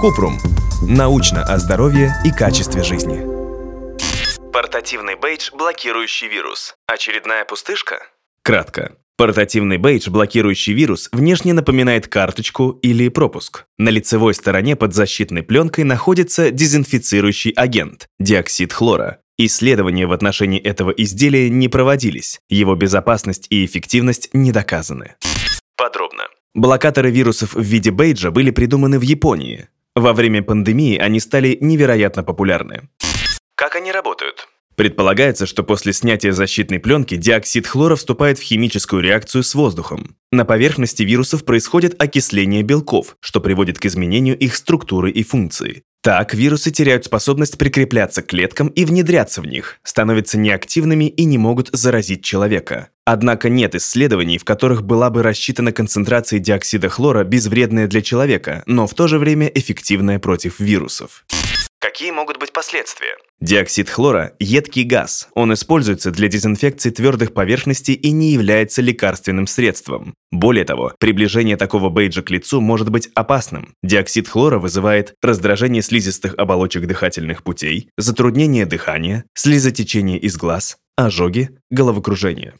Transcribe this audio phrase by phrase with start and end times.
[0.00, 0.38] Купрум.
[0.82, 3.22] Научно о здоровье и качестве жизни.
[4.52, 6.74] Портативный бейдж, блокирующий вирус.
[6.86, 8.02] Очередная пустышка?
[8.42, 8.96] Кратко.
[9.16, 13.66] Портативный бейдж, блокирующий вирус, внешне напоминает карточку или пропуск.
[13.78, 19.20] На лицевой стороне под защитной пленкой находится дезинфицирующий агент– диоксид хлора.
[19.38, 25.14] Исследования в отношении этого изделия не проводились, его безопасность и эффективность не доказаны.
[25.76, 26.24] Подробно.
[26.54, 29.68] Блокаторы вирусов в виде бейджа были придуманы в Японии.
[29.94, 32.88] Во время пандемии они стали невероятно популярны.
[33.54, 34.48] Как они работают?
[34.76, 40.16] Предполагается, что после снятия защитной пленки диоксид хлора вступает в химическую реакцию с воздухом.
[40.30, 45.84] На поверхности вирусов происходит окисление белков, что приводит к изменению их структуры и функции.
[46.02, 51.38] Так, вирусы теряют способность прикрепляться к клеткам и внедряться в них, становятся неактивными и не
[51.38, 52.88] могут заразить человека.
[53.04, 58.88] Однако нет исследований, в которых была бы рассчитана концентрация диоксида хлора безвредная для человека, но
[58.88, 61.24] в то же время эффективная против вирусов.
[61.92, 63.18] Какие могут быть последствия?
[63.42, 65.28] Диоксид хлора– едкий газ.
[65.34, 70.14] Он используется для дезинфекции твердых поверхностей и не является лекарственным средством.
[70.30, 73.74] Более того, приближение такого бейджа к лицу может быть опасным.
[73.82, 82.54] Диоксид хлора вызывает раздражение слизистых оболочек дыхательных путей, затруднение дыхания, слезотечение из глаз, ожоги, головокружение.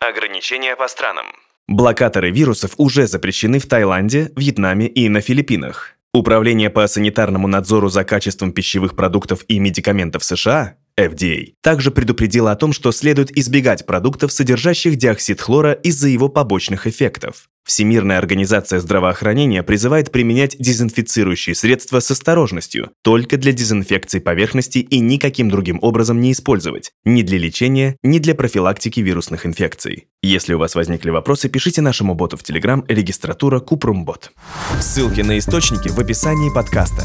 [0.00, 1.24] Ограничения по странам.
[1.66, 5.95] Блокаторы вирусов уже запрещены в Таиланде, Вьетнаме и на Филиппинах.
[6.14, 12.56] Управление по санитарному надзору за качеством пищевых продуктов и медикаментов США FDA, также предупредило о
[12.56, 17.48] том, что следует избегать продуктов, содержащих диоксид хлора из-за его побочных эффектов.
[17.66, 25.50] Всемирная организация здравоохранения призывает применять дезинфицирующие средства с осторожностью, только для дезинфекции поверхностей и никаким
[25.50, 30.06] другим образом не использовать, ни для лечения, ни для профилактики вирусных инфекций.
[30.22, 34.30] Если у вас возникли вопросы, пишите нашему боту в Telegram регистратура Купрумбот.
[34.80, 37.02] Ссылки на источники в описании подкаста.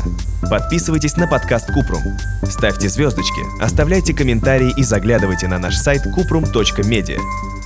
[0.48, 2.04] Подписывайтесь на подкаст Купрум.
[2.44, 7.18] Ставьте звездочки, оставляйте комментарии и заглядывайте на наш сайт kuprum.media.